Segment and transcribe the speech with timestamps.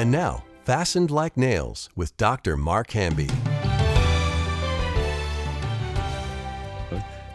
[0.00, 2.56] And now, Fastened Like Nails with Dr.
[2.56, 3.28] Mark Hamby.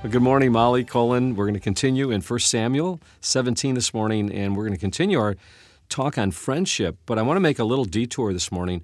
[0.09, 1.35] Good morning, Molly, Colin.
[1.35, 5.19] We're going to continue in 1 Samuel 17 this morning, and we're going to continue
[5.19, 5.35] our
[5.89, 6.97] talk on friendship.
[7.05, 8.81] But I want to make a little detour this morning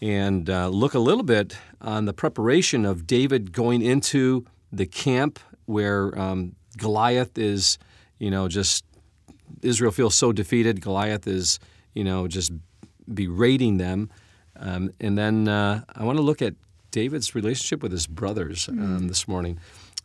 [0.00, 5.40] and uh, look a little bit on the preparation of David going into the camp
[5.66, 7.78] where um, Goliath is,
[8.20, 8.84] you know, just
[9.62, 10.80] Israel feels so defeated.
[10.80, 11.58] Goliath is,
[11.94, 12.52] you know, just
[13.12, 14.10] berating them.
[14.56, 16.54] Um, and then uh, I want to look at
[16.90, 19.58] David's relationship with his brothers um, this morning.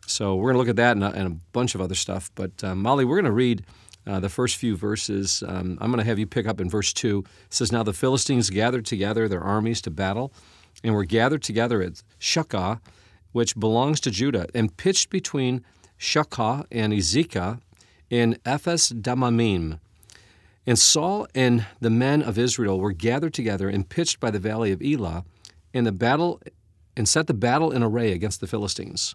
[0.06, 2.30] So we're going to look at that and a, and a bunch of other stuff.
[2.34, 3.64] But uh, Molly, we're going to read
[4.06, 5.42] uh, the first few verses.
[5.46, 7.24] Um, I'm going to have you pick up in verse 2.
[7.46, 10.32] It says, Now the Philistines gathered together their armies to battle,
[10.82, 12.80] and were gathered together at Shukkah,
[13.32, 15.64] which belongs to Judah, and pitched between
[15.98, 17.60] Shukkah and Azekah
[18.10, 19.78] in Ephes Damamim.
[20.66, 24.72] And Saul and the men of Israel were gathered together and pitched by the valley
[24.72, 25.24] of Elah,
[25.74, 26.40] and the battle
[26.96, 29.14] and set the battle in array against the Philistines.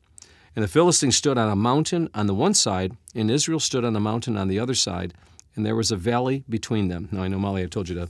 [0.56, 3.96] And the Philistines stood on a mountain on the one side, and Israel stood on
[3.96, 5.14] a mountain on the other side,
[5.56, 7.08] and there was a valley between them.
[7.12, 8.10] Now I know Molly, I told you to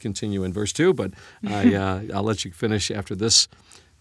[0.00, 1.12] continue in verse two, but
[1.46, 3.48] I, uh, I'll let you finish after this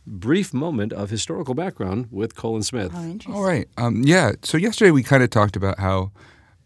[0.08, 2.92] brief moment of historical background with Colin Smith.
[2.96, 3.34] Oh, interesting.
[3.34, 3.68] All right.
[3.78, 4.34] Um, yeah.
[4.44, 6.12] So yesterday we kind of talked about how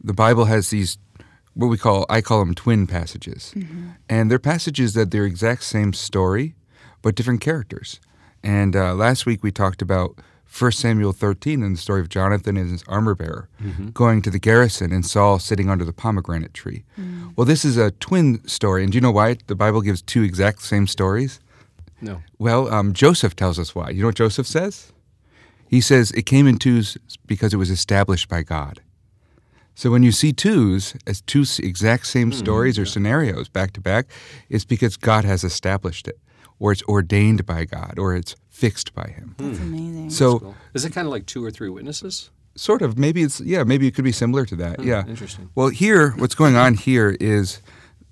[0.01, 0.97] the Bible has these
[1.55, 3.53] what we call I call them twin passages,
[4.07, 6.55] and they're passages that they're exact same story,
[7.01, 7.99] but different characters.
[8.43, 10.19] And uh, last week we talked about
[10.57, 13.49] 1 Samuel 13 and the story of Jonathan and his armor bearer
[13.93, 16.83] going to the garrison and Saul sitting under the pomegranate tree.
[17.35, 20.23] Well, this is a twin story, and do you know why the Bible gives two
[20.23, 21.39] exact same stories?
[22.01, 22.21] No.
[22.37, 23.89] Well, um, Joseph tells us why.
[23.89, 24.93] You know what Joseph says?
[25.67, 28.81] He says it came in twos because it was established by God.
[29.75, 33.81] So when you see twos as two exact same hmm, stories or scenarios back to
[33.81, 34.07] back,
[34.49, 36.17] it's because God has established it,
[36.59, 39.35] or it's ordained by God, or it's fixed by Him.
[39.37, 39.47] Hmm.
[39.47, 40.09] That's amazing.
[40.09, 40.55] So, Cool.
[40.73, 42.31] Is it kind of like two or three witnesses?
[42.57, 44.79] sort of, maybe it's yeah, maybe it could be similar to that.
[44.79, 45.49] Hmm, yeah, interesting.
[45.55, 47.61] Well, here, what's going on here is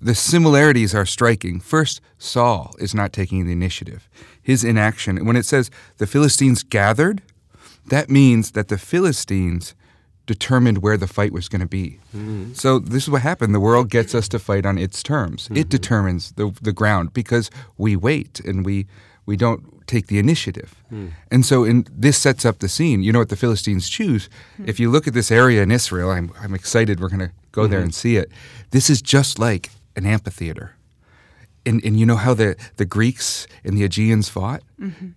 [0.00, 1.60] the similarities are striking.
[1.60, 4.08] First, Saul is not taking the initiative.
[4.42, 5.24] His inaction.
[5.24, 7.22] When it says the Philistines gathered,
[7.86, 9.74] that means that the Philistines
[10.26, 11.98] determined where the fight was going to be.
[12.16, 12.54] Mm-hmm.
[12.54, 13.54] So this is what happened.
[13.54, 15.46] The world gets us to fight on its terms.
[15.46, 15.68] It mm-hmm.
[15.68, 18.86] determines the the ground because we wait and we
[19.26, 20.74] we don't take the initiative.
[20.90, 21.12] Mm.
[21.30, 23.02] And so in this sets up the scene.
[23.02, 24.28] You know what the Philistines choose?
[24.56, 24.68] Hmm.
[24.68, 27.66] If you look at this area in Israel, I'm I'm excited we're going to go
[27.66, 27.84] there mm-hmm.
[27.84, 28.30] and see it.
[28.70, 30.76] This is just like an amphitheater.
[31.66, 34.62] And, and you know how the, the Greeks and the Aegeans fought?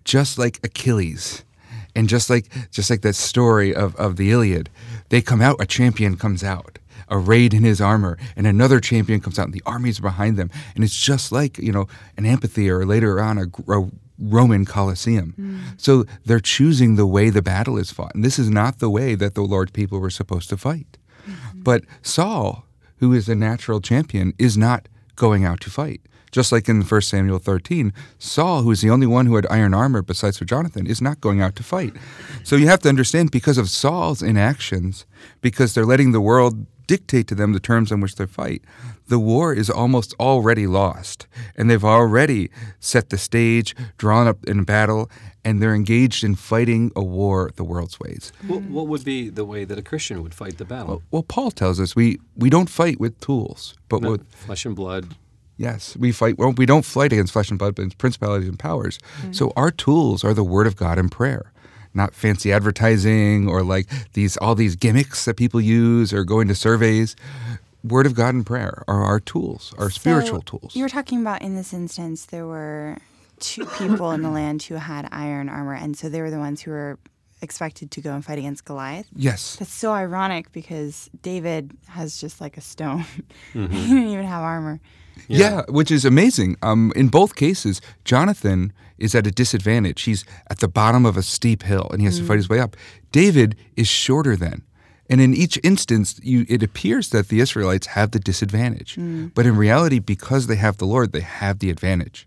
[0.04, 1.44] Just like Achilles.
[1.98, 4.70] And just like just like that story of, of the Iliad,
[5.08, 6.78] they come out, a champion comes out,
[7.10, 10.48] arrayed in his armor, and another champion comes out, and the armies are behind them.
[10.76, 15.32] And it's just like, you know, an amphitheater or later on a, a Roman Colosseum.
[15.32, 15.58] Hmm.
[15.76, 18.14] So they're choosing the way the battle is fought.
[18.14, 20.98] And this is not the way that the Lord's people were supposed to fight.
[21.26, 21.62] Mm-hmm.
[21.62, 22.64] But Saul,
[22.98, 26.00] who is a natural champion, is not going out to fight.
[26.30, 29.74] Just like in 1 Samuel 13, Saul, who is the only one who had iron
[29.74, 31.94] armor besides for Jonathan, is not going out to fight.
[32.44, 35.06] So you have to understand because of Saul's inactions,
[35.40, 38.62] because they're letting the world dictate to them the terms on which they fight,
[39.08, 41.26] the war is almost already lost.
[41.54, 42.50] And they've already
[42.80, 45.10] set the stage, drawn up in battle,
[45.44, 48.32] and they're engaged in fighting a war the world's ways.
[48.46, 51.02] What, what would be the way that a Christian would fight the battle?
[51.10, 54.74] Well, Paul tells us we, we don't fight with tools, but Not with flesh and
[54.74, 55.14] blood.
[55.58, 56.38] Yes, we fight.
[56.38, 58.98] Well, we don't fight against flesh and blood, but principalities and powers.
[59.32, 61.52] So our tools are the Word of God and prayer,
[61.92, 66.54] not fancy advertising or like these all these gimmicks that people use or going to
[66.54, 67.14] surveys.
[67.84, 70.74] Word of God and prayer are our tools, our spiritual tools.
[70.74, 72.98] You were talking about in this instance, there were
[73.40, 76.60] two people in the land who had iron armor, and so they were the ones
[76.62, 76.98] who were
[77.40, 79.06] expected to go and fight against Goliath.
[79.14, 79.54] Yes.
[79.56, 83.04] That's so ironic because David has just like a stone.
[83.54, 83.72] Mm-hmm.
[83.72, 84.80] he didn't even have armor.
[85.26, 85.62] Yeah.
[85.68, 86.56] which is amazing.
[86.62, 90.02] Um, in both cases, Jonathan is at a disadvantage.
[90.02, 92.60] He's at the bottom of a steep hill and he has to fight his way
[92.60, 92.76] up.
[93.12, 94.62] David is shorter than.
[95.10, 98.98] And in each instance, you, it appears that the Israelites have the disadvantage.
[99.34, 102.26] But in reality, because they have the Lord, they have the advantage.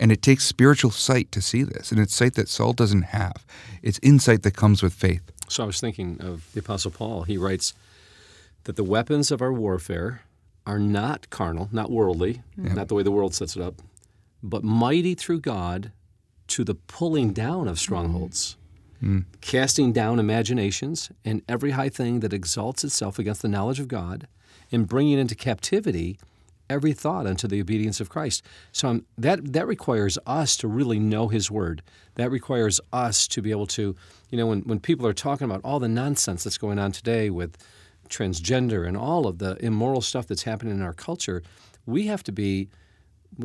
[0.00, 1.90] And it takes spiritual sight to see this.
[1.90, 3.44] And it's sight that Saul doesn't have.
[3.82, 5.22] It's insight that comes with faith.
[5.48, 7.24] So I was thinking of the Apostle Paul.
[7.24, 7.74] He writes
[8.64, 10.22] that the weapons of our warfare
[10.66, 12.42] are not carnal, not worldly,
[12.74, 13.82] not the way the world sets it up,
[14.42, 15.92] but mighty through God
[16.48, 18.56] to the pulling down of strongholds,
[19.40, 24.26] casting down imaginations and every high thing that exalts itself against the knowledge of God,
[24.72, 26.18] and bringing into captivity
[26.70, 28.42] every thought unto the obedience of Christ.
[28.72, 31.82] So um, that that requires us to really know His Word.
[32.14, 33.94] That requires us to be able to,
[34.30, 37.28] you know, when, when people are talking about all the nonsense that's going on today
[37.28, 37.58] with
[38.08, 41.42] transgender and all of the immoral stuff that's happening in our culture,
[41.86, 42.68] we have to be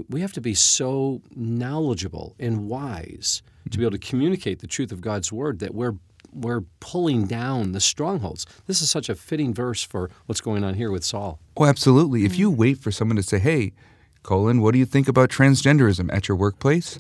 [0.08, 3.42] we have to be so knowledgeable and wise
[3.72, 5.96] to be able to communicate the truth of God's word that we're
[6.32, 8.46] we're pulling down the strongholds.
[8.68, 11.40] This is such a fitting verse for what's going on here with Saul.
[11.58, 12.24] Oh, absolutely.
[12.24, 12.56] If you mm.
[12.56, 13.74] wait for someone to say, "Hey,
[14.22, 17.00] Colin, what do you think about transgenderism at your workplace?"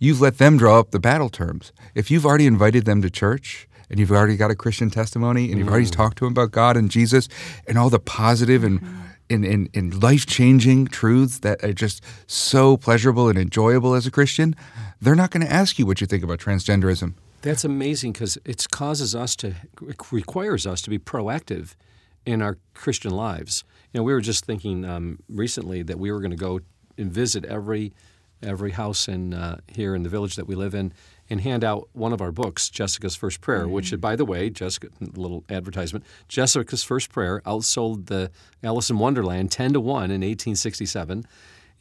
[0.00, 1.72] You've let them draw up the battle terms.
[1.94, 5.58] If you've already invited them to church and you've already got a Christian testimony and
[5.58, 7.28] you've already talked to them about God and Jesus
[7.66, 8.80] and all the positive and
[9.30, 14.10] and, and, and life changing truths that are just so pleasurable and enjoyable as a
[14.10, 14.54] Christian,
[15.00, 17.14] they're not going to ask you what you think about transgenderism.
[17.40, 19.54] That's amazing because it causes us to,
[19.88, 21.74] it requires us to be proactive
[22.26, 23.64] in our Christian lives.
[23.92, 26.60] You know, we were just thinking um, recently that we were going to go
[26.96, 27.92] and visit every
[28.42, 30.92] every house in uh, here in the village that we live in
[31.30, 33.72] and hand out one of our books, Jessica's First Prayer, mm-hmm.
[33.72, 38.30] which, by the way, Jessica, little advertisement, Jessica's First Prayer outsold the
[38.62, 41.24] Alice in Wonderland 10 to 1 in 1867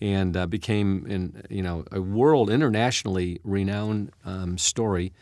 [0.01, 5.13] and uh, became in, you know, a world internationally renowned um, story.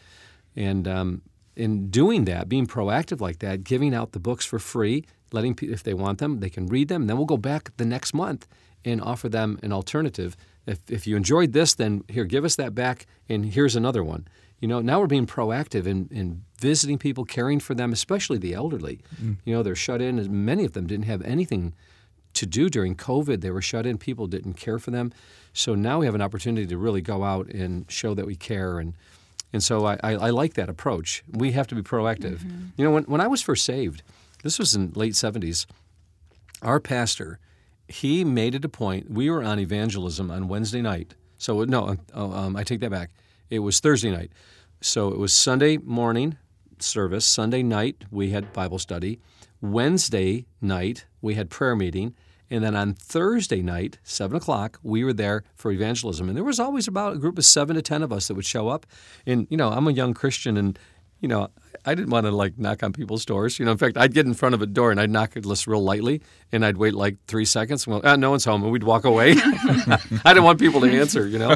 [0.56, 1.21] And um,
[1.56, 5.73] in doing that, being proactive like that, giving out the books for free, letting people,
[5.73, 7.03] if they want them, they can read them.
[7.03, 8.47] And then we'll go back the next month
[8.83, 10.35] and offer them an alternative
[10.65, 14.27] if, if you enjoyed this, then here, give us that back, and here's another one.
[14.59, 18.53] You know, now we're being proactive in, in visiting people, caring for them, especially the
[18.53, 18.99] elderly.
[19.21, 19.37] Mm.
[19.43, 21.73] You know, they're shut in, and many of them didn't have anything
[22.33, 23.41] to do during COVID.
[23.41, 25.11] They were shut in, people didn't care for them.
[25.53, 28.77] So now we have an opportunity to really go out and show that we care.
[28.77, 28.93] And,
[29.51, 31.23] and so I, I, I like that approach.
[31.29, 32.37] We have to be proactive.
[32.37, 32.65] Mm-hmm.
[32.77, 34.03] You know, when, when I was first saved,
[34.43, 35.65] this was in late 70s,
[36.61, 37.39] our pastor–
[37.91, 39.11] he made it a point.
[39.11, 41.15] We were on evangelism on Wednesday night.
[41.38, 43.11] So, no, oh, um, I take that back.
[43.49, 44.31] It was Thursday night.
[44.81, 46.38] So it was Sunday morning
[46.79, 47.25] service.
[47.25, 49.19] Sunday night, we had Bible study.
[49.61, 52.15] Wednesday night, we had prayer meeting.
[52.49, 56.27] And then on Thursday night, 7 o'clock, we were there for evangelism.
[56.27, 58.45] And there was always about a group of seven to 10 of us that would
[58.45, 58.85] show up.
[59.25, 60.77] And, you know, I'm a young Christian and,
[61.21, 61.50] you know,
[61.85, 63.57] I didn't want to like knock on people's doors.
[63.57, 65.44] You know, in fact, I'd get in front of a door and I'd knock it
[65.44, 66.21] just real lightly,
[66.51, 67.88] and I'd wait like three seconds.
[67.88, 69.31] Well, ah, no one's home, and we'd walk away.
[69.38, 71.27] I didn't want people to answer.
[71.27, 71.56] You know,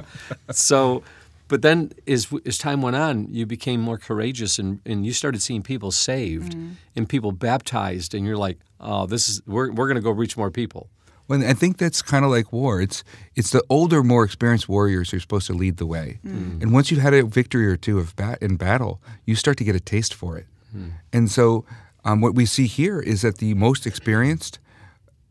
[0.52, 1.04] so.
[1.48, 5.44] But then, as, as time went on, you became more courageous, and, and you started
[5.44, 6.72] seeing people saved mm-hmm.
[6.96, 10.38] and people baptized, and you're like, "Oh, this is we're we're going to go reach
[10.38, 10.90] more people."
[11.28, 12.82] Well, I think that's kind of like war.
[12.82, 13.04] It's
[13.36, 16.20] it's the older, more experienced warriors who are supposed to lead the way.
[16.26, 16.62] Mm.
[16.62, 19.64] And once you've had a victory or two of bat- in battle, you start to
[19.64, 20.46] get a taste for it.
[20.76, 20.92] Mm.
[21.12, 21.66] And so,
[22.04, 24.60] um, what we see here is that the most experienced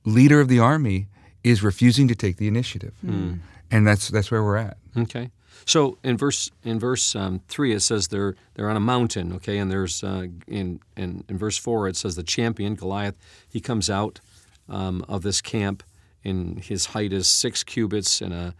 [0.05, 1.07] leader of the army
[1.45, 3.39] is refusing to take the initiative, mm.
[3.71, 4.77] and that's that's where we're at.
[4.97, 5.31] Okay.
[5.67, 9.59] So in verse in verse um, three it says they're they're on a mountain, okay,
[9.59, 13.15] and there's uh, in, in in verse four it says the champion Goliath
[13.49, 14.21] he comes out
[14.69, 15.83] um, of this camp,
[16.25, 18.55] and his height is six cubits and a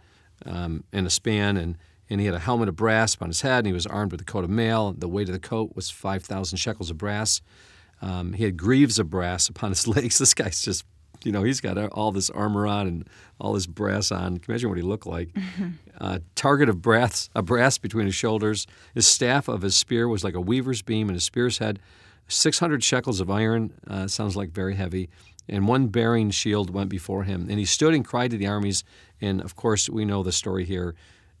[0.45, 1.77] um, and a span, and
[2.09, 4.21] and he had a helmet of brass on his head, and he was armed with
[4.21, 4.93] a coat of mail.
[4.97, 7.41] The weight of the coat was five thousand shekels of brass.
[8.01, 10.17] Um, he had greaves of brass upon his legs.
[10.17, 10.85] This guy's just,
[11.23, 14.37] you know, he's got all this armor on and all this brass on.
[14.37, 15.29] Can you imagine what he looked like?
[15.97, 18.67] Uh, target of brass, a brass between his shoulders.
[18.93, 21.79] His staff of his spear was like a weaver's beam, and his spear's head,
[22.27, 23.71] 600 shekels of iron.
[23.87, 25.09] Uh, sounds like very heavy
[25.47, 27.47] and one bearing shield went before him.
[27.49, 28.83] And he stood and cried to the armies.
[29.21, 30.95] And of course, we know the story here.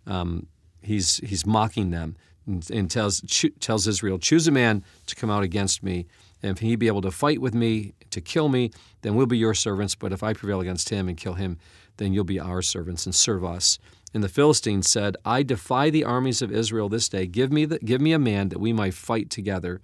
[0.05, 0.47] Um,
[0.81, 3.21] he's he's mocking them and, and tells
[3.59, 6.05] tells Israel, "Choose a man to come out against me,
[6.41, 8.71] and if he be able to fight with me to kill me,
[9.01, 9.95] then we'll be your servants.
[9.95, 11.57] But if I prevail against him and kill him,
[11.97, 13.79] then you'll be our servants and serve us."
[14.13, 17.25] And the Philistines said, "I defy the armies of Israel this day.
[17.27, 19.81] Give me the, give me a man that we might fight together."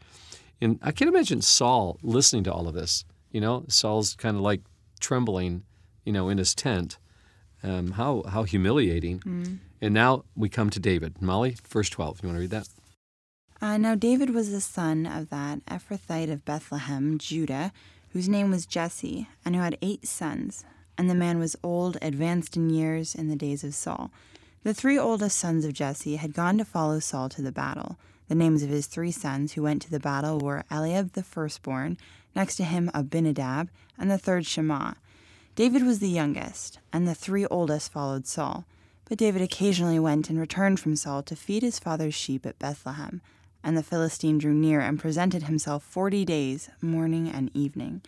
[0.62, 3.04] And I can't imagine Saul listening to all of this.
[3.32, 4.62] You know, Saul's kind of like
[5.00, 5.64] trembling,
[6.06, 6.98] you know, in his tent.
[7.64, 9.20] Um, how how humiliating.
[9.20, 9.58] Mm.
[9.82, 11.22] And now we come to David.
[11.22, 12.22] Molly, verse 12.
[12.22, 12.68] You want to read that?
[13.62, 17.72] Uh, now David was the son of that Ephrathite of Bethlehem, Judah,
[18.10, 20.66] whose name was Jesse, and who had eight sons.
[20.98, 24.12] And the man was old, advanced in years, in the days of Saul.
[24.64, 27.98] The three oldest sons of Jesse had gone to follow Saul to the battle.
[28.28, 31.98] The names of his three sons who went to the battle were Eliab the firstborn,
[32.36, 34.94] next to him Abinadab, and the third Shema.
[35.56, 38.66] David was the youngest, and the three oldest followed Saul.
[39.06, 43.22] But David occasionally went and returned from Saul to feed his father's sheep at Bethlehem.
[43.64, 48.02] And the Philistine drew near and presented himself forty days, morning and evening.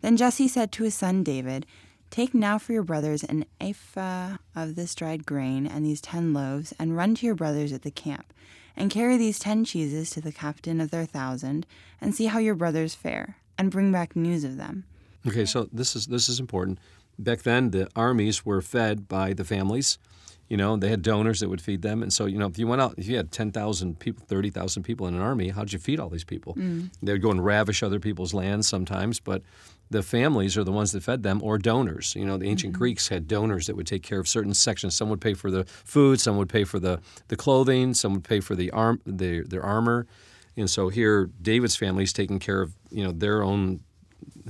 [0.00, 1.64] Then Jesse said to his son David,
[2.10, 6.74] Take now for your brothers an ephah of this dried grain and these ten loaves,
[6.78, 8.34] and run to your brothers at the camp,
[8.76, 11.64] and carry these ten cheeses to the captain of their thousand,
[12.00, 14.84] and see how your brothers fare, and bring back news of them.
[15.26, 16.78] Okay, so this is this is important.
[17.18, 19.98] Back then, the armies were fed by the families.
[20.48, 22.66] You know, they had donors that would feed them, and so you know, if you
[22.66, 25.72] went out, if you had ten thousand people, thirty thousand people in an army, how'd
[25.72, 26.54] you feed all these people?
[26.54, 26.90] Mm.
[27.02, 29.42] They would go and ravish other people's lands sometimes, but
[29.92, 32.14] the families are the ones that fed them, or donors.
[32.16, 32.78] You know, the ancient mm-hmm.
[32.78, 34.96] Greeks had donors that would take care of certain sections.
[34.96, 38.24] Some would pay for the food, some would pay for the, the clothing, some would
[38.24, 40.06] pay for the arm, the, their armor,
[40.56, 43.80] and so here David's family is taking care of you know their own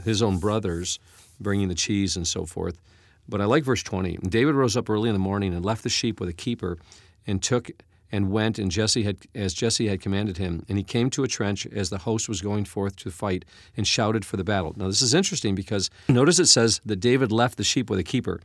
[0.05, 0.99] his own brothers,
[1.41, 2.81] bringing the cheese and so forth.
[3.29, 4.19] But I like verse 20.
[4.29, 6.79] David rose up early in the morning and left the sheep with a keeper
[7.27, 7.71] and took
[8.11, 10.65] and went and Jesse had as Jesse had commanded him.
[10.69, 13.45] And he came to a trench as the host was going forth to fight
[13.77, 14.75] and shouted for the battle.
[14.77, 18.05] Now this is interesting because notice it says that David left the sheep with a
[18.05, 18.41] keeper.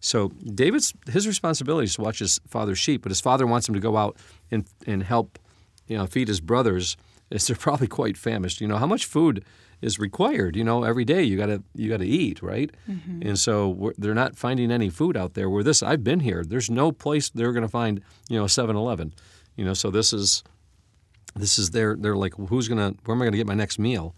[0.00, 3.74] So David's his responsibility is to watch his father's sheep, but his father wants him
[3.74, 4.16] to go out
[4.50, 5.38] and and help,
[5.90, 6.96] you know, feed his brothers.
[7.32, 8.60] As they're probably quite famished.
[8.60, 9.44] You know how much food
[9.82, 10.56] is required.
[10.56, 12.70] You know, every day you gotta you gotta eat, right?
[12.88, 13.28] Mm-hmm.
[13.28, 15.50] And so they're not finding any food out there.
[15.50, 16.44] Where this, I've been here.
[16.44, 19.14] There's no place they're gonna find, you know, 7-Eleven.
[19.56, 20.42] You know, so this is
[21.36, 24.14] this is their they're like, who's gonna where am I gonna get my next meal?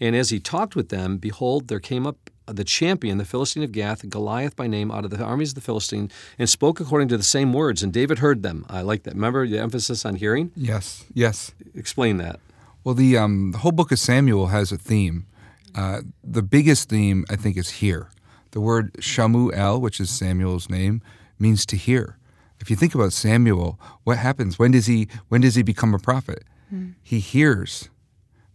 [0.00, 3.72] And as he talked with them, behold, there came up the champion, the Philistine of
[3.72, 7.16] Gath, Goliath by name, out of the armies of the Philistine, and spoke according to
[7.16, 7.82] the same words.
[7.82, 8.66] And David heard them.
[8.68, 9.14] I like that.
[9.14, 10.52] Remember the emphasis on hearing?
[10.56, 11.52] Yes, yes.
[11.74, 12.40] Explain that.
[12.84, 15.26] Well, the um, the whole book of Samuel has a theme.
[15.74, 18.10] Uh, the biggest theme, I think, is hear.
[18.52, 21.02] The word Shamuel, which is Samuel's name,
[21.38, 22.16] means to hear.
[22.58, 24.58] If you think about Samuel, what happens?
[24.58, 26.44] When does he when does he become a prophet?
[27.02, 27.90] He hears,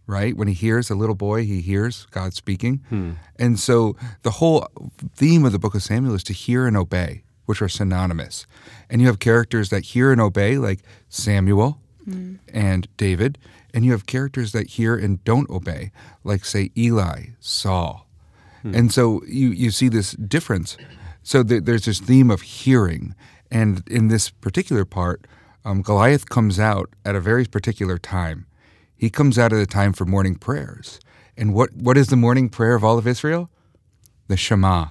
[0.06, 0.36] right?
[0.36, 2.84] When he hears a little boy, he hears God speaking.
[2.88, 3.12] Hmm.
[3.38, 4.66] And so the whole
[5.14, 8.46] theme of the book of Samuel is to hear and obey, which are synonymous.
[8.88, 12.36] And you have characters that hear and obey, like Samuel hmm.
[12.52, 13.38] and David,
[13.74, 15.90] and you have characters that hear and don't obey,
[16.24, 18.06] like say Eli, Saul.
[18.62, 18.74] Hmm.
[18.74, 20.76] And so you, you see this difference.
[21.22, 23.14] So th- there's this theme of hearing.
[23.50, 25.26] And in this particular part,
[25.64, 28.45] um, Goliath comes out at a very particular time.
[28.96, 31.00] He comes out at a time for morning prayers.
[31.36, 33.50] And what, what is the morning prayer of all of Israel?
[34.28, 34.86] The Shema,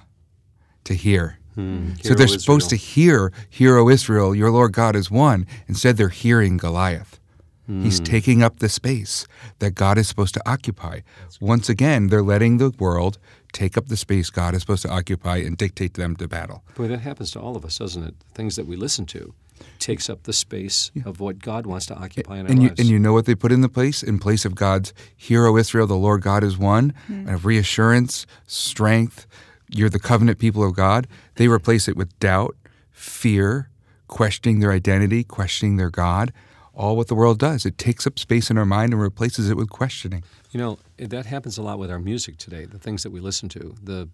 [0.84, 1.38] to hear.
[1.54, 5.46] Hmm, so they're O supposed to hear, Hear, O Israel, your Lord God is one.
[5.66, 7.18] Instead, they're hearing Goliath.
[7.66, 8.04] He's hmm.
[8.04, 9.26] taking up the space
[9.58, 11.00] that God is supposed to occupy.
[11.40, 13.18] Once again, they're letting the world
[13.52, 16.62] take up the space God is supposed to occupy and dictate them to battle.
[16.76, 18.14] Boy, that happens to all of us, doesn't it?
[18.34, 19.34] Things that we listen to
[19.78, 22.80] takes up the space of what God wants to occupy in our And you, lives.
[22.80, 24.02] and you know what they put in the place?
[24.02, 29.26] In place of God's hero Israel, the Lord God is one, and of reassurance, strength,
[29.70, 31.06] you're the covenant people of God,
[31.36, 32.56] they replace it with doubt,
[32.92, 33.68] fear,
[34.08, 36.32] questioning their identity, questioning their God.
[36.74, 37.64] All what the world does.
[37.64, 40.22] It takes up space in our mind and replaces it with questioning.
[40.52, 43.48] You know, that happens a lot with our music today, the things that we listen
[43.50, 44.08] to, the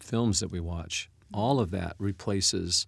[0.00, 1.10] films that we watch.
[1.34, 2.86] All of that replaces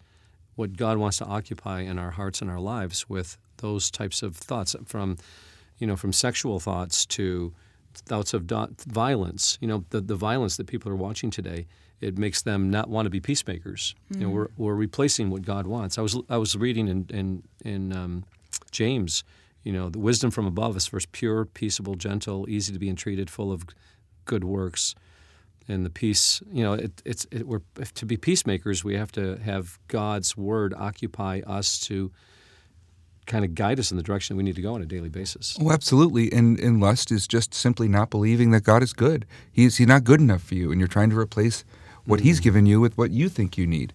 [0.57, 4.37] what God wants to occupy in our hearts and our lives with those types of
[4.37, 5.17] thoughts from
[5.79, 7.53] you know, from sexual thoughts to
[7.95, 9.59] thoughts of do- violence.
[9.61, 11.67] You know, the, the violence that people are watching today,
[12.01, 13.95] it makes them not want to be peacemakers.
[14.11, 15.99] You know, we're, we're replacing what God wants.
[15.99, 18.25] I was I was reading in in, in um,
[18.71, 19.25] James,
[19.63, 23.31] you know, the wisdom from above is first pure, peaceable, gentle, easy to be entreated,
[23.31, 23.65] full of
[24.25, 24.95] good works.
[25.66, 27.62] And the peace, you know, it, it's it, we're
[27.94, 32.12] to be peacemakers, we have to have God's word occupy us to
[33.26, 35.56] kind of guide us in the direction we need to go on a daily basis.
[35.61, 36.30] Oh, absolutely.
[36.33, 39.25] And, and lust is just simply not believing that God is good.
[39.50, 41.64] He's, he's not good enough for you, and you're trying to replace
[42.04, 42.44] what He's mm.
[42.44, 43.94] given you with what you think you need.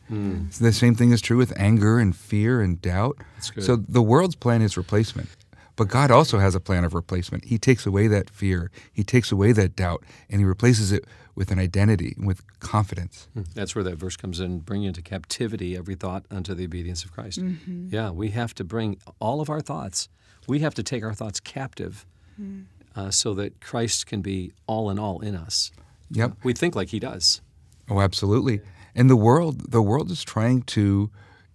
[0.51, 3.17] So the same thing is true with anger and fear and doubt.
[3.59, 5.29] So the world's plan is replacement.
[5.75, 7.45] But God also has a plan of replacement.
[7.45, 11.05] He takes away that fear, He takes away that doubt, and He replaces it
[11.39, 13.29] with an identity, with confidence.
[13.33, 13.43] Hmm.
[13.55, 17.13] That's where that verse comes in bring into captivity every thought unto the obedience of
[17.13, 17.39] Christ.
[17.39, 17.87] Mm-hmm.
[17.91, 20.09] Yeah, we have to bring all of our thoughts,
[20.47, 22.05] we have to take our thoughts captive
[22.35, 22.63] hmm.
[22.93, 25.71] uh, so that Christ can be all in all in us.
[26.11, 26.33] Yep.
[26.43, 27.39] We think like he does.
[27.89, 28.59] Oh, absolutely.
[28.93, 31.09] And the world, the world is trying to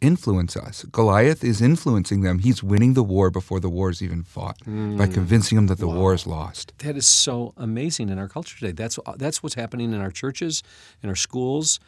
[0.05, 0.85] influence us.
[0.85, 2.39] Goliath is influencing them.
[2.39, 4.59] He's winning the war before the war is even fought
[5.01, 6.73] by convincing them that the war is lost.
[6.79, 8.73] That is so amazing in our culture today.
[8.73, 10.63] That's that's what's happening in our churches,
[11.03, 11.81] in our schools.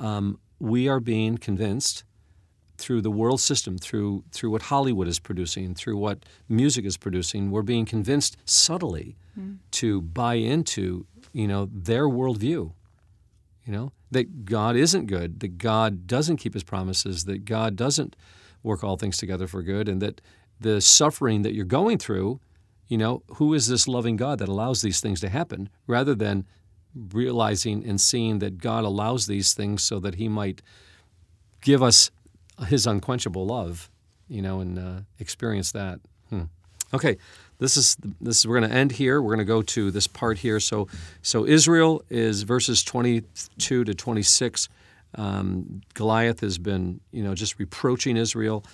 [0.00, 2.04] Um, we are being convinced
[2.76, 7.50] through the world system, through through what Hollywood is producing, through what music is producing.
[7.50, 9.16] We're being convinced subtly
[9.72, 12.72] to buy into you know their worldview.
[13.64, 18.14] You know, that God isn't good, that God doesn't keep his promises, that God doesn't
[18.62, 20.20] work all things together for good, and that
[20.60, 22.40] the suffering that you're going through,
[22.88, 26.46] you know, who is this loving God that allows these things to happen rather than
[26.94, 30.62] realizing and seeing that God allows these things so that he might
[31.60, 32.10] give us
[32.68, 33.90] his unquenchable love,
[34.28, 36.00] you know, and uh, experience that.
[36.30, 36.44] Hmm.
[36.92, 37.16] Okay,
[37.58, 39.20] this is this is we're going to end here.
[39.22, 40.60] We're going to go to this part here.
[40.60, 40.88] So,
[41.22, 44.68] so Israel is verses 22 to 26.
[45.16, 48.64] Um, Goliath has been, you know, just reproaching Israel.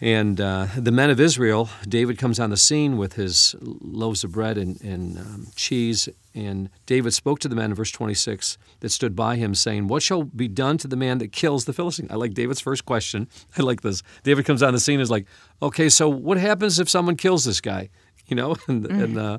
[0.00, 4.32] And uh, the men of Israel, David comes on the scene with his loaves of
[4.32, 6.08] bread and, and um, cheese.
[6.36, 10.02] And David spoke to the men in verse 26 that stood by him, saying, What
[10.02, 12.08] shall be done to the man that kills the Philistine?
[12.10, 13.26] I like David's first question.
[13.58, 14.02] I like this.
[14.22, 15.26] David comes on the scene and is like,
[15.62, 17.88] Okay, so what happens if someone kills this guy?
[18.28, 19.04] You know, and, mm.
[19.04, 19.38] and, uh,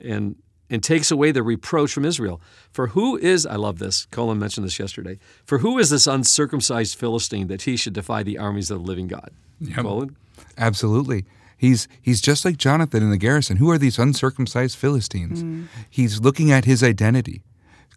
[0.00, 0.36] and
[0.70, 2.40] and takes away the reproach from Israel.
[2.70, 6.96] For who is, I love this, Colin mentioned this yesterday, for who is this uncircumcised
[6.96, 9.32] Philistine that he should defy the armies of the living God?
[9.60, 9.78] Yep.
[9.78, 10.16] Colin?
[10.56, 11.24] Absolutely.
[11.56, 13.56] He's, he's just like Jonathan in the garrison.
[13.56, 15.42] Who are these uncircumcised Philistines?
[15.42, 15.68] Mm.
[15.88, 17.42] He's looking at his identity.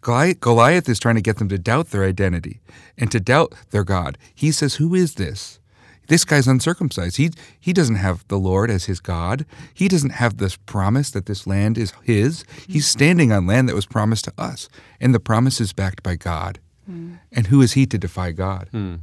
[0.00, 2.60] Goliath is trying to get them to doubt their identity
[2.96, 4.16] and to doubt their God.
[4.34, 5.60] He says, Who is this?
[6.08, 7.18] This guy's uncircumcised.
[7.18, 9.46] He, he doesn't have the Lord as his God.
[9.72, 12.44] He doesn't have this promise that this land is his.
[12.66, 12.90] He's mm.
[12.90, 14.68] standing on land that was promised to us,
[15.00, 16.58] and the promise is backed by God.
[16.90, 17.20] Mm.
[17.30, 18.68] And who is he to defy God?
[18.72, 19.00] Mm.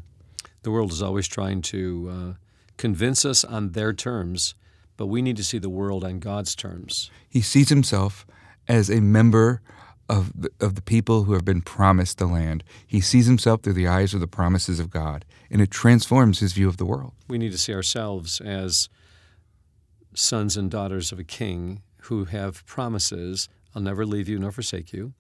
[0.64, 2.34] The world is always trying to uh,
[2.78, 4.56] convince us on their terms,
[4.96, 7.10] but we need to see the world on God's terms.
[7.30, 8.26] He sees himself
[8.68, 9.62] as a member
[10.10, 12.64] of the, of the people who have been promised the land.
[12.86, 16.54] He sees himself through the eyes of the promises of God, and it transforms his
[16.54, 17.14] view of the world.
[17.28, 18.90] We need to see ourselves as
[20.14, 24.92] sons and daughters of a king who have promises I'll never leave you nor forsake
[24.92, 25.14] you.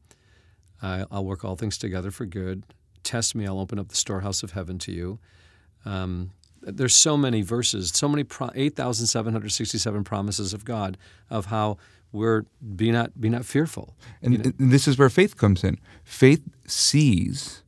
[0.82, 2.64] I'll work all things together for good.
[3.04, 5.20] Test me, I'll open up the storehouse of heaven to you.
[5.86, 6.32] Um,
[6.76, 10.98] there's so many verses, so many pro- 8,767 promises of God
[11.30, 11.78] of how
[12.12, 13.96] we're be not be not fearful.
[14.22, 14.52] And, you know?
[14.60, 15.78] and this is where faith comes in.
[16.04, 17.64] Faith sees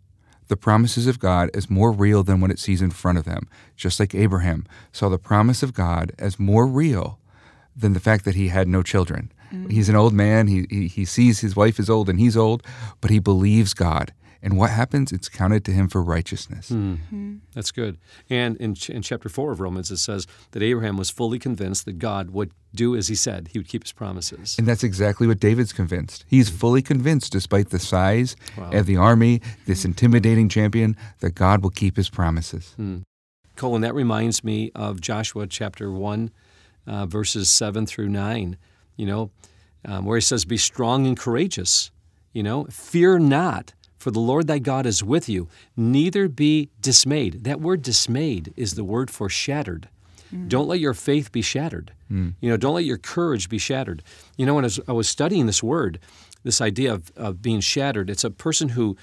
[0.47, 3.47] the promises of God as more real than what it sees in front of them.
[3.75, 7.19] Just like Abraham saw the promise of God as more real
[7.75, 9.31] than the fact that he had no children.
[9.53, 9.69] Mm-hmm.
[9.69, 10.47] He's an old man.
[10.47, 12.63] He, he, he sees his wife is old and he's old,
[13.01, 14.13] but he believes God.
[14.41, 15.11] And what happens?
[15.11, 16.69] It's counted to him for righteousness.
[16.69, 17.37] Mm-hmm.
[17.53, 17.97] That's good.
[18.29, 21.85] And in, ch- in chapter 4 of Romans, it says that Abraham was fully convinced
[21.85, 24.55] that God would do as he said, he would keep his promises.
[24.57, 26.23] And that's exactly what David's convinced.
[26.27, 28.71] He's fully convinced, despite the size wow.
[28.71, 32.75] of the army, this intimidating champion, that God will keep his promises.
[32.79, 33.03] Mm.
[33.55, 36.31] Colin, that reminds me of Joshua chapter 1,
[36.87, 38.55] uh, verses 7 through 9,
[38.95, 39.31] you know,
[39.83, 41.91] um, where he says, Be strong and courageous,
[42.31, 45.47] you know, fear not for the Lord thy God is with you.
[45.75, 47.43] Neither be dismayed.
[47.43, 49.89] That word dismayed is the word for shattered.
[50.33, 50.47] Mm.
[50.47, 51.91] Don't let your faith be shattered.
[52.11, 52.33] Mm.
[52.39, 54.01] You know, don't let your courage be shattered.
[54.37, 55.99] You know, when I was, I was studying this word,
[56.43, 58.95] this idea of, of being shattered, it's a person who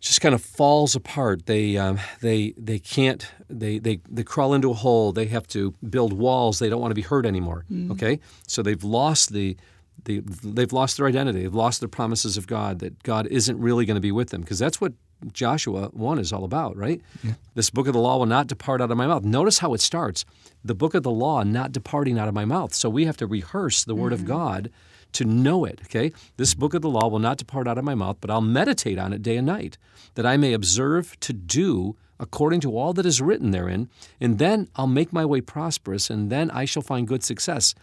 [0.00, 1.46] just kind of falls apart.
[1.46, 5.12] They um, they they can't they, they they crawl into a hole.
[5.12, 6.58] They have to build walls.
[6.58, 7.64] They don't want to be hurt anymore.
[7.70, 7.92] Mm.
[7.92, 9.56] Okay, so they've lost the
[10.04, 11.42] they, they've lost their identity.
[11.42, 14.40] They've lost their promises of God, that God isn't really going to be with them.
[14.42, 14.92] Because that's what
[15.32, 17.00] Joshua 1 is all about, right?
[17.22, 17.32] Yeah.
[17.54, 19.24] This book of the law will not depart out of my mouth.
[19.24, 20.24] Notice how it starts
[20.64, 22.74] the book of the law not departing out of my mouth.
[22.74, 24.22] So we have to rehearse the word mm-hmm.
[24.22, 24.70] of God
[25.12, 26.12] to know it, okay?
[26.36, 28.98] This book of the law will not depart out of my mouth, but I'll meditate
[28.98, 29.76] on it day and night,
[30.14, 33.88] that I may observe to do according to all that is written therein,
[34.20, 37.74] and then I'll make my way prosperous, and then I shall find good success.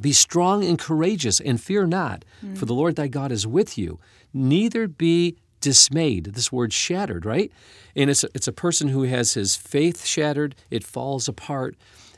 [0.00, 2.56] Be strong and courageous, and fear not, mm.
[2.56, 3.98] for the Lord thy God is with you.
[4.32, 6.26] Neither be dismayed.
[6.34, 7.50] This word shattered, right?
[7.96, 11.76] And it's a, it's a person who has his faith shattered, it falls apart.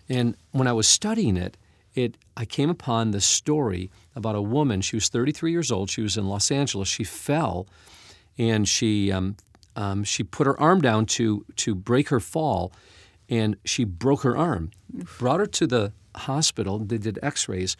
[0.08, 1.56] And when I was studying it,
[1.94, 4.80] it I came upon this story about a woman.
[4.80, 5.90] She was 33 years old.
[5.90, 6.88] She was in Los Angeles.
[6.88, 7.66] She fell,
[8.38, 9.36] and she um,
[9.76, 12.72] um, she put her arm down to to break her fall,
[13.30, 14.72] and she broke her arm.
[15.18, 17.76] Brought her to the hospital, they did x rays.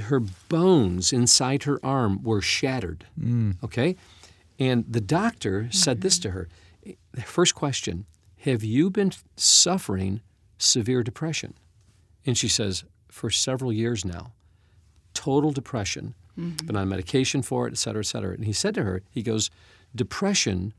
[0.00, 3.06] Her bones inside her arm were shattered.
[3.20, 3.62] Mm.
[3.62, 3.94] Okay?
[4.58, 6.48] And the doctor said this to her
[7.24, 8.06] First question
[8.40, 10.22] Have you been suffering
[10.58, 11.54] severe depression?
[12.24, 14.32] And she says, For several years now.
[15.14, 16.14] Total depression.
[16.38, 16.66] Mm-hmm.
[16.66, 18.34] Been on medication for it, et cetera, et cetera.
[18.34, 19.50] And he said to her, He goes,
[19.94, 20.74] Depression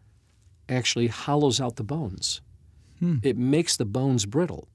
[0.70, 2.42] actually hollows out the bones,
[3.00, 3.18] hmm.
[3.24, 4.68] it makes the bones brittle.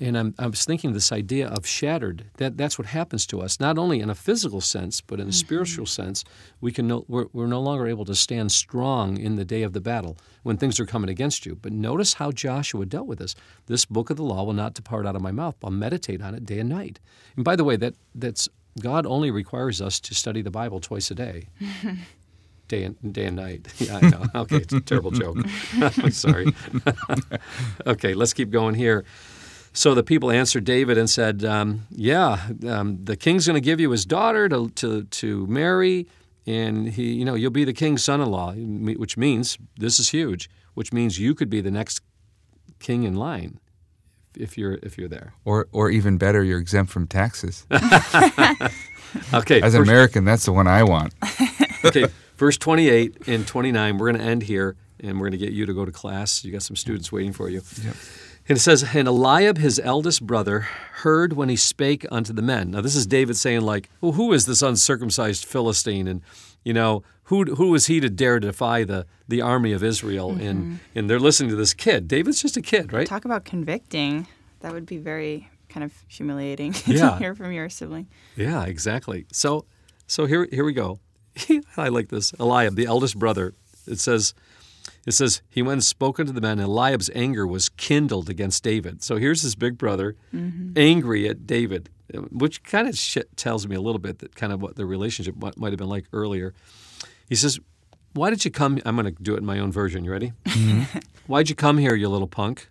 [0.00, 2.24] and I'm, I was thinking this idea of shattered.
[2.38, 5.32] That that's what happens to us, not only in a physical sense, but in a
[5.32, 6.24] spiritual sense.
[6.60, 9.72] We can no, we're, we're no longer able to stand strong in the day of
[9.72, 11.54] the battle when things are coming against you.
[11.54, 13.34] But notice how Joshua dealt with this.
[13.66, 15.56] This book of the law will not depart out of my mouth.
[15.62, 16.98] I'll meditate on it day and night.
[17.36, 18.48] And by the way, that that's
[18.80, 21.48] God only requires us to study the Bible twice a day.
[22.68, 23.68] Day and day and night.
[23.78, 24.24] Yeah, I know.
[24.42, 25.36] Okay, it's a terrible joke.
[25.80, 26.52] I'm sorry.
[27.86, 29.04] okay, let's keep going here.
[29.74, 33.80] So the people answered David and said, um, "Yeah, um, the king's going to give
[33.80, 36.06] you his daughter to, to to marry,
[36.46, 40.50] and he, you know, you'll be the king's son-in-law, which means this is huge.
[40.74, 42.00] Which means you could be the next
[42.80, 43.60] king in line
[44.36, 45.34] if you're if you're there.
[45.44, 47.66] Or, or even better, you're exempt from taxes.
[49.34, 51.12] Okay, As an American, that's the one I want.
[51.84, 53.98] okay, verse 28 and 29.
[53.98, 56.44] We're going to end here, and we're going to get you to go to class.
[56.44, 57.62] You got some students waiting for you.
[58.48, 62.72] And it says, And Eliab, his eldest brother, heard when he spake unto the men.
[62.72, 66.08] Now, this is David saying, like, well, who is this uncircumcised Philistine?
[66.08, 66.22] And,
[66.64, 70.30] you know, who, who is he to dare defy the, the army of Israel?
[70.30, 70.74] And, mm-hmm.
[70.98, 72.08] and they're listening to this kid.
[72.08, 73.06] David's just a kid, right?
[73.06, 74.26] Talk about convicting.
[74.60, 77.10] That would be very kind of humiliating Yeah.
[77.10, 78.08] to hear from your sibling.
[78.36, 79.26] Yeah, exactly.
[79.32, 79.66] So,
[80.06, 80.98] so here, here we go.
[81.76, 82.32] I like this.
[82.38, 83.54] Eliab, the eldest brother.
[83.86, 84.34] It says,
[85.06, 86.58] it says he went and spoke unto the men.
[86.58, 89.02] And Eliab's anger was kindled against David.
[89.02, 90.72] So here's his big brother, mm-hmm.
[90.76, 91.88] angry at David,
[92.30, 95.36] which kind of sh- tells me a little bit that kind of what the relationship
[95.36, 96.54] might, might have been like earlier.
[97.28, 97.58] He says,
[98.12, 100.04] "Why did you come?" I'm going to do it in my own version.
[100.04, 100.32] You ready?
[100.44, 100.98] Mm-hmm.
[101.26, 102.68] Why'd you come here, you little punk?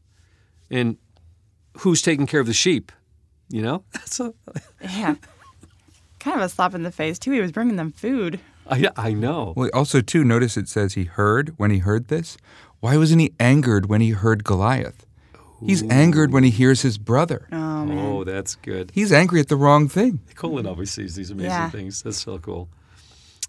[0.69, 0.97] And
[1.79, 2.91] who's taking care of the sheep?
[3.49, 4.35] You know, so
[4.81, 5.15] Yeah.
[6.19, 7.31] kind of a slap in the face, too.
[7.31, 8.39] He was bringing them food.
[8.69, 9.53] I, I know.
[9.55, 12.37] Well, also, too, notice it says he heard when he heard this.
[12.79, 15.05] Why wasn't he angered when he heard Goliath?
[15.63, 17.47] He's angered when he hears his brother.
[17.51, 17.97] Oh, man.
[17.99, 18.91] Oh, that's good.
[18.95, 20.19] He's angry at the wrong thing.
[20.33, 21.69] Colin always sees these amazing Yeah.
[21.69, 22.01] things.
[22.01, 22.67] That's so cool.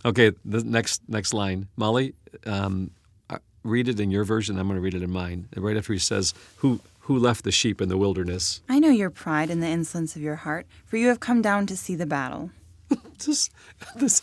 [0.04, 2.90] Okay, the next next line, Molly, um,
[3.30, 4.58] uh, read it in your version.
[4.58, 5.48] I'm going to read it in mine.
[5.56, 9.10] Right after he says, "Who who left the sheep in the wilderness?" I know your
[9.10, 12.04] pride and the insolence of your heart, for you have come down to see the
[12.06, 12.50] battle.
[13.24, 13.48] This
[13.96, 14.20] this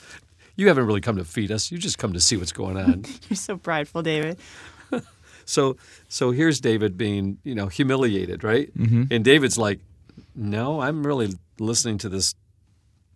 [0.60, 1.72] you haven't really come to feed us.
[1.72, 3.06] You just come to see what's going on.
[3.30, 4.38] You're so prideful, David.
[5.46, 5.78] so
[6.10, 8.76] so here's David being you know humiliated, right?
[8.78, 9.04] Mm-hmm.
[9.10, 9.80] And David's like,
[10.36, 12.36] "No, I'm really listening to this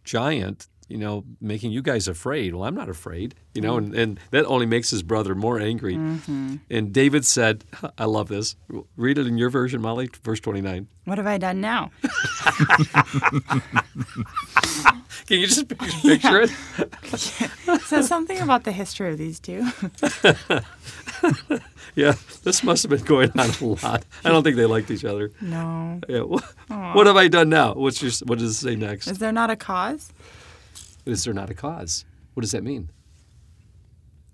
[0.05, 2.53] giant." You know, making you guys afraid.
[2.53, 3.33] Well, I'm not afraid.
[3.55, 3.77] You know, mm.
[3.79, 5.95] and, and that only makes his brother more angry.
[5.95, 6.57] Mm-hmm.
[6.69, 7.63] And David said,
[7.97, 8.55] I love this.
[8.95, 10.87] Read it in your version, Molly, verse 29.
[11.05, 11.89] What have I done now?
[15.25, 16.51] Can you just picture it?
[17.85, 19.65] So something about the history of these two.
[21.95, 24.03] Yeah, this must have been going on a lot.
[24.25, 25.31] I don't think they liked each other.
[25.41, 25.99] no.
[26.07, 26.21] Yeah.
[26.21, 27.73] What, what have I done now?
[27.73, 29.07] What's your, what does it say next?
[29.07, 30.11] Is there not a cause?
[31.05, 32.05] Is there not a cause?
[32.33, 32.89] What does that mean?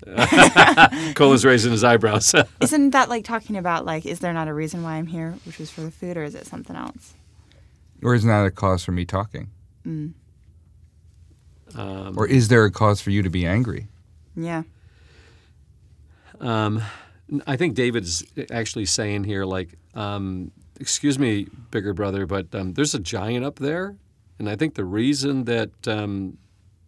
[1.15, 2.34] Colin's raising his eyebrows.
[2.62, 5.60] Isn't that like talking about like, is there not a reason why I'm here, which
[5.60, 7.15] was for the food, or is it something else?
[8.01, 9.49] Or is not a cause for me talking?
[9.86, 10.13] um,
[12.17, 13.88] Or is there a cause for you to be angry?
[14.36, 14.63] Yeah.
[16.39, 16.82] um,
[17.45, 22.95] I think David's actually saying here, like, um, excuse me, bigger brother, but um, there's
[22.95, 23.95] a giant up there.
[24.39, 26.38] And I think the reason that um,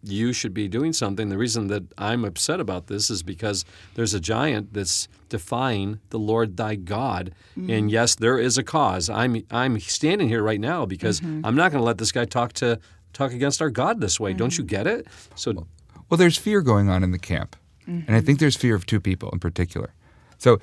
[0.02, 4.14] you should be doing something, the reason that I'm upset about this is because there's
[4.14, 7.34] a giant that's defying the Lord thy God.
[7.56, 7.70] Mm-hmm.
[7.70, 9.08] And yes, there is a cause.
[9.08, 11.44] I'm, I'm standing here right now because mm-hmm.
[11.44, 12.78] I'm not going to let this guy talk to
[13.12, 14.32] talk against our God this way.
[14.32, 14.76] Don't you mm-hmm.
[14.76, 15.06] get it?
[15.34, 15.66] So
[16.08, 19.00] Well, there's fear going on in the camp, and I think there's fear of two
[19.00, 19.94] people in particular.
[20.38, 20.58] So,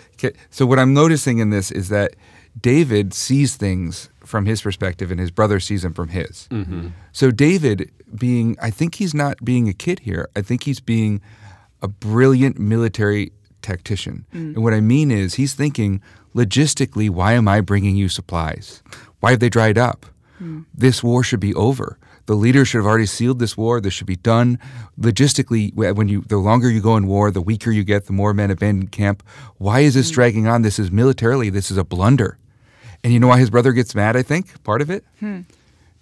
[0.49, 2.15] so what I'm noticing in this is that
[2.59, 6.47] David sees things from his perspective, and his brother sees them from his.
[6.51, 6.89] Mm-hmm.
[7.11, 10.29] So David, being, I think he's not being a kid here.
[10.35, 11.21] I think he's being
[11.81, 13.31] a brilliant military
[13.61, 14.25] tactician.
[14.33, 14.55] Mm.
[14.55, 16.01] And what I mean is, he's thinking
[16.35, 18.83] logistically, why am I bringing you supplies?
[19.19, 20.05] Why have they dried up?
[20.41, 20.65] Mm.
[20.73, 21.97] This war should be over.
[22.29, 23.81] The leaders should have already sealed this war.
[23.81, 24.59] This should be done.
[24.99, 28.35] Logistically, when you the longer you go in war, the weaker you get, the more
[28.35, 29.23] men abandon camp.
[29.57, 30.13] Why is this mm.
[30.13, 30.61] dragging on?
[30.61, 32.37] This is militarily, this is a blunder.
[33.03, 35.03] And you know why his brother gets mad, I think, part of it?
[35.19, 35.39] Hmm.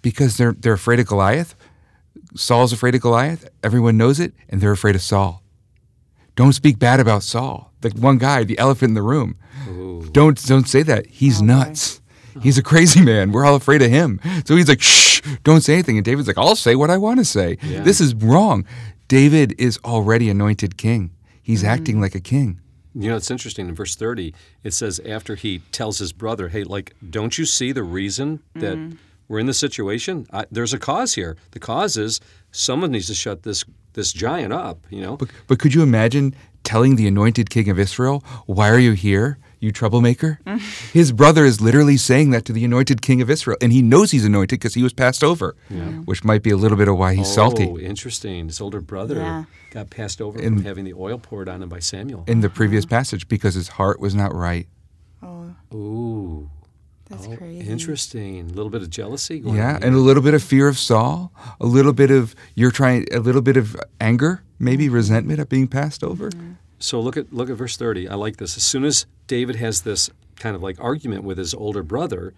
[0.02, 1.54] Because they're they're afraid of Goliath.
[2.36, 3.48] Saul's afraid of Goliath.
[3.62, 5.42] Everyone knows it, and they're afraid of Saul.
[6.36, 7.72] Don't speak bad about Saul.
[7.80, 9.38] The one guy, the elephant in the room.
[10.12, 11.06] Don't don't say that.
[11.06, 12.02] He's oh, nuts.
[12.42, 13.32] He's a crazy man.
[13.32, 14.20] We're all afraid of him.
[14.44, 15.96] So he's like, shh, don't say anything.
[15.96, 17.56] And David's like, I'll say what I want to say.
[17.56, 18.64] This is wrong.
[19.08, 21.10] David is already anointed king.
[21.42, 21.70] He's mm-hmm.
[21.70, 22.60] acting like a king.
[22.94, 23.68] You know, it's interesting.
[23.68, 27.72] In verse 30, it says, after he tells his brother, hey, like, don't you see
[27.72, 28.96] the reason that mm-hmm.
[29.28, 30.26] we're in this situation?
[30.32, 31.36] I, there's a cause here.
[31.52, 32.20] The cause is
[32.50, 35.16] someone needs to shut this this giant up, you know?
[35.16, 39.38] But, but could you imagine telling the anointed king of Israel, Why are you here,
[39.60, 40.40] you troublemaker?
[40.92, 44.10] His brother is literally saying that to the anointed king of Israel, and he knows
[44.10, 45.56] he's anointed because he was passed over,
[46.04, 47.64] which might be a little bit of why he's oh, salty.
[47.84, 48.46] interesting.
[48.46, 49.44] His older brother Yeah.
[49.70, 52.24] got passed over In- from having the oil poured on him by Samuel.
[52.26, 52.96] In the previous uh-huh.
[52.96, 54.66] passage, because his heart was not right.
[55.22, 56.50] Oh, Ooh.
[57.08, 57.68] that's Oh, crazy.
[57.68, 58.50] Interesting.
[58.50, 59.82] A little bit of jealousy going Yeah, on.
[59.82, 63.18] and a little bit of fear of Saul, a little bit of you're trying, a
[63.18, 64.94] little bit of anger, maybe mm-hmm.
[64.94, 66.30] resentment at being passed over.
[66.30, 66.52] Mm-hmm.
[66.78, 68.08] So look at look at verse 30.
[68.08, 68.56] I like this.
[68.56, 72.34] As soon as David has this kind of like argument with his older brother,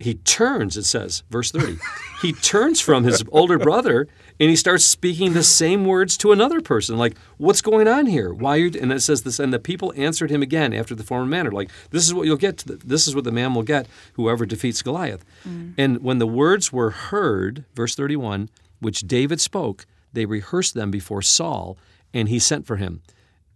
[0.00, 1.78] he turns, it says, verse 30.
[2.22, 4.08] he turns from his older brother
[4.40, 6.96] and he starts speaking the same words to another person.
[6.96, 8.32] Like, what's going on here?
[8.34, 11.04] Why are you and it says this, and the people answered him again after the
[11.04, 11.52] former manner.
[11.52, 13.86] Like, this is what you'll get to the, this is what the man will get,
[14.14, 15.24] whoever defeats Goliath.
[15.46, 15.74] Mm.
[15.78, 18.48] And when the words were heard, verse 31,
[18.80, 21.76] which David spoke, they rehearsed them before Saul,
[22.12, 23.02] and he sent for him.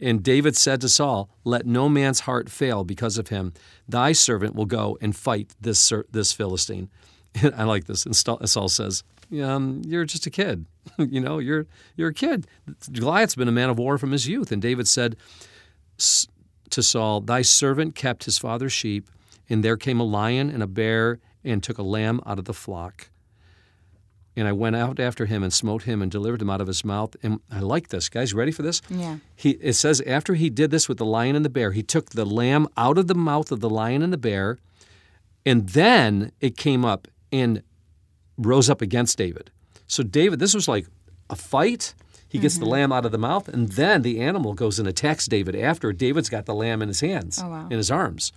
[0.00, 3.52] And David said to Saul, Let no man's heart fail because of him.
[3.88, 6.88] Thy servant will go and fight this this Philistine.
[7.56, 8.06] I like this.
[8.06, 9.02] And Saul says,
[9.42, 10.66] um, "You're just a kid.
[10.98, 12.46] you know, you're you're a kid.
[12.92, 15.16] Goliath's been a man of war from his youth." And David said
[16.70, 19.08] to Saul, "Thy servant kept his father's sheep,
[19.48, 22.54] and there came a lion and a bear and took a lamb out of the
[22.54, 23.10] flock."
[24.38, 26.84] And I went out after him and smote him and delivered him out of his
[26.84, 27.16] mouth.
[27.24, 28.08] And I like this.
[28.08, 28.80] Guys, ready for this?
[28.88, 29.16] Yeah.
[29.34, 32.10] He, it says, after he did this with the lion and the bear, he took
[32.10, 34.58] the lamb out of the mouth of the lion and the bear,
[35.44, 37.64] and then it came up and
[38.36, 39.50] rose up against David.
[39.88, 40.86] So, David, this was like
[41.28, 41.94] a fight.
[42.28, 42.72] He gets the mm-hmm.
[42.72, 46.28] lamb out of the mouth, and then the animal goes and attacks David after David's
[46.28, 47.66] got the lamb in his hands, Oh, wow.
[47.68, 48.32] in his arms.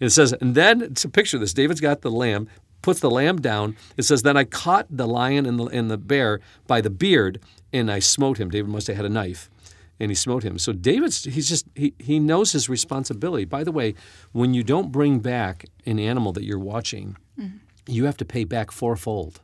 [0.00, 2.48] And it says, and then to picture this, David's got the lamb,
[2.86, 3.76] puts the lamb down.
[3.96, 7.40] It says, then I caught the lion and the, and the bear by the beard,
[7.72, 8.48] and I smote him.
[8.48, 9.50] David must have had a knife,
[9.98, 10.56] and he smote him.
[10.56, 13.44] So David's he's just he he knows his responsibility.
[13.44, 13.94] By the way,
[14.30, 17.56] when you don't bring back an animal that you're watching, mm-hmm.
[17.88, 19.40] you have to pay back fourfold.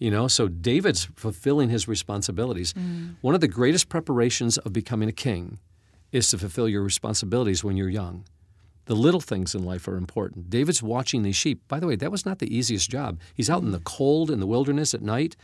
[0.00, 2.72] You know, so David's fulfilling his responsibilities.
[2.72, 3.14] Mm.
[3.20, 5.60] One of the greatest preparations of becoming a king
[6.10, 8.24] is to fulfill your responsibilities when you're young.
[8.86, 10.50] The little things in life are important.
[10.50, 11.60] David's watching these sheep.
[11.68, 13.18] By the way, that was not the easiest job.
[13.34, 15.36] He's out in the cold in the wilderness at night.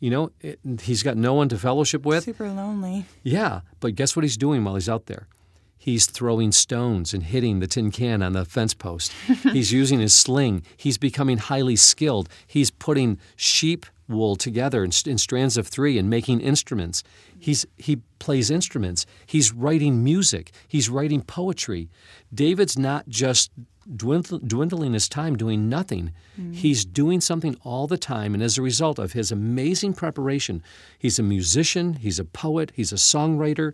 [0.00, 2.24] You know, it, he's got no one to fellowship with.
[2.24, 3.06] Super lonely.
[3.22, 5.28] Yeah, but guess what he's doing while he's out there?
[5.76, 9.12] He's throwing stones and hitting the tin can on the fence post.
[9.42, 10.64] he's using his sling.
[10.76, 12.28] He's becoming highly skilled.
[12.46, 17.02] He's putting sheep wool together in, in strands of three and making instruments.
[17.38, 19.06] He's, he plays instruments.
[19.26, 20.50] He's writing music.
[20.66, 21.90] He's writing poetry.
[22.34, 23.50] David's not just
[23.96, 26.12] dwindle, dwindling his time doing nothing.
[26.52, 30.62] He's doing something all the time, and as a result of his amazing preparation,
[30.98, 33.72] he's a musician, he's a poet, he's a songwriter,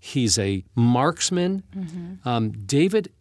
[0.00, 1.62] he's a marksman.
[2.24, 3.12] Um, David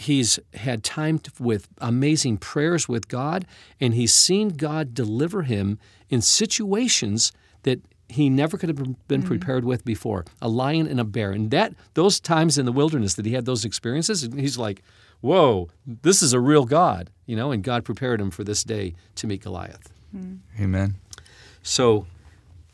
[0.00, 3.46] he's had time to, with amazing prayers with God,
[3.80, 7.32] and he's seen God deliver him in situations
[7.62, 9.28] that he never could have been mm-hmm.
[9.28, 10.24] prepared with before.
[10.42, 13.44] A lion and a bear, and that those times in the wilderness that he had
[13.44, 14.82] those experiences, he's like,
[15.20, 17.52] "Whoa, this is a real God," you know.
[17.52, 19.92] And God prepared him for this day to meet Goliath.
[20.10, 20.36] Hmm.
[20.58, 20.96] Amen.
[21.62, 22.06] So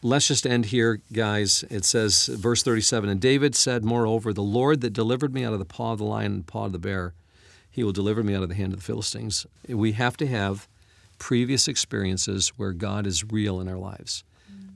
[0.02, 1.64] let's just end here, guys.
[1.70, 5.58] It says, verse 37 And David said, Moreover, the Lord that delivered me out of
[5.58, 7.14] the paw of the lion and paw of the bear,
[7.70, 9.46] he will deliver me out of the hand of the Philistines.
[9.68, 10.68] We have to have
[11.18, 14.24] previous experiences where God is real in our lives,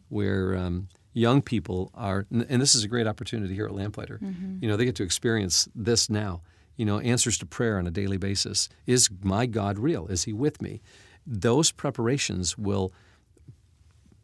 [0.08, 4.18] where um, young people are, and this is a great opportunity here at Lamplighter.
[4.60, 6.42] You know, they get to experience this now.
[6.76, 8.70] You know, answers to prayer on a daily basis.
[8.86, 10.06] Is my God real?
[10.06, 10.80] Is he with me?
[11.26, 12.90] Those preparations will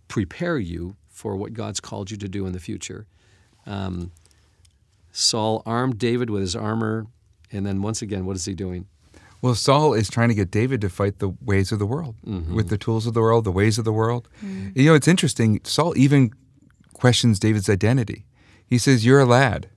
[0.08, 3.06] prepare you for what God's called you to do in the future.
[3.66, 4.12] Um,
[5.12, 7.06] Saul armed David with his armor,
[7.50, 8.86] and then once again, what is he doing?
[9.42, 12.16] Well, Saul is trying to get David to fight the ways of the world
[12.54, 14.28] with the tools of the world, the ways of the world.
[14.74, 15.60] You know, it's interesting.
[15.64, 16.32] Saul even
[16.94, 18.24] questions David's identity.
[18.66, 19.68] He says, You're a lad.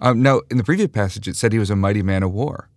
[0.00, 2.68] Um, now, in the previous passage, it said he was a mighty man of war.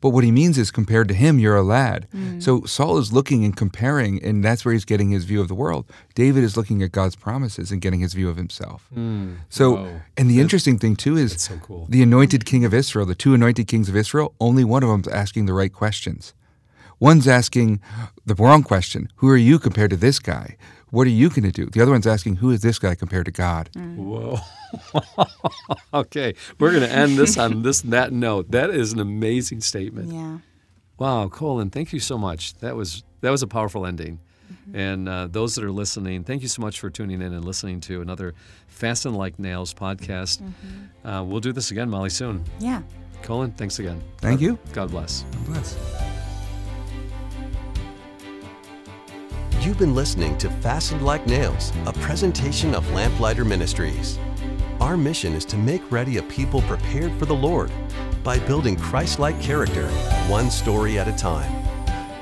[0.00, 2.06] But what he means is, compared to him, you're a lad.
[2.14, 2.42] Mm.
[2.42, 5.54] So Saul is looking and comparing, and that's where he's getting his view of the
[5.54, 5.86] world.
[6.14, 8.88] David is looking at God's promises and getting his view of himself.
[8.96, 9.38] Mm.
[9.48, 10.00] So, Whoa.
[10.16, 11.86] and the interesting thing too is so cool.
[11.88, 15.08] the anointed king of Israel, the two anointed kings of Israel, only one of them's
[15.08, 16.32] asking the right questions.
[17.00, 17.80] One's asking
[18.26, 20.56] the wrong question Who are you compared to this guy?
[20.90, 21.66] What are you going to do?
[21.66, 23.70] The other one's asking, Who is this guy compared to God?
[23.74, 24.38] Whoa.
[25.94, 28.50] okay, we're going to end this on this that note.
[28.50, 30.12] That is an amazing statement.
[30.12, 30.38] Yeah.
[30.98, 32.54] Wow, Colin, thank you so much.
[32.54, 34.20] That was that was a powerful ending.
[34.74, 37.80] And uh, those that are listening, thank you so much for tuning in and listening
[37.82, 38.34] to another
[38.66, 40.42] Fasten Like Nails podcast.
[41.04, 42.44] Uh, we'll do this again, Molly, soon.
[42.58, 42.82] Yeah.
[43.22, 44.02] Colin, thanks again.
[44.18, 44.58] Thank you.
[44.72, 45.22] God bless.
[45.46, 45.76] Bless.
[49.68, 54.18] You've been listening to Fastened Like Nails, a presentation of Lamplighter Ministries.
[54.80, 57.70] Our mission is to make ready a people prepared for the Lord
[58.24, 59.86] by building Christ like character,
[60.26, 61.52] one story at a time.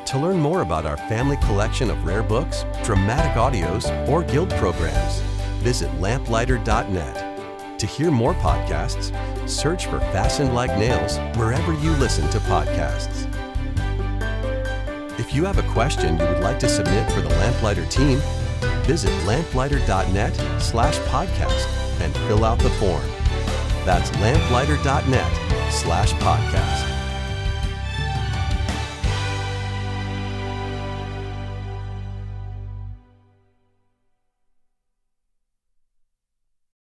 [0.07, 5.21] To learn more about our family collection of rare books, dramatic audios, or guild programs,
[5.63, 7.79] visit lamplighter.net.
[7.79, 9.17] To hear more podcasts,
[9.49, 13.36] search for Fastened Like Nails wherever you listen to podcasts.
[15.37, 18.23] You have a question you would like to submit for the Lamplighter team,
[18.87, 23.05] visit lamplighter.net slash podcast and fill out the form.
[23.85, 26.96] That's lamplighter.net slash podcast.